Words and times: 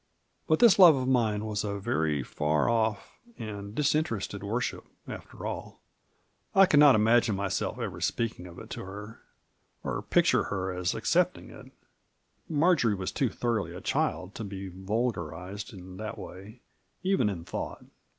But 0.47 0.57
this 0.57 0.79
love 0.79 0.95
of 0.95 1.07
mine 1.07 1.45
was 1.45 1.63
a 1.63 1.77
very 1.77 2.23
far 2.23 2.67
off 2.67 3.19
and 3.37 3.75
dis 3.75 3.93
interested 3.93 4.41
worship, 4.43 4.85
after 5.07 5.45
all. 5.45 5.79
I 6.55 6.65
could 6.65 6.79
not 6.79 6.95
imagine 6.95 7.35
myself 7.35 7.77
ever 7.77 8.01
speaking 8.01 8.47
of 8.47 8.57
it 8.57 8.71
to 8.71 8.83
her, 8.83 9.21
or 9.83 10.01
picture 10.01 10.45
her 10.45 10.73
as 10.73 10.95
accepting 10.95 11.51
it. 11.51 11.71
Marjory 12.49 12.95
was 12.95 13.11
too 13.11 13.29
thorough 13.29 13.65
a 13.67 13.79
child 13.79 14.33
to 14.33 14.43
be 14.43 14.69
vulgarized 14.69 15.71
in 15.71 15.97
that 15.97 16.17
way, 16.17 16.61
even 17.03 17.29
in 17.29 17.45
thought. 17.45 17.83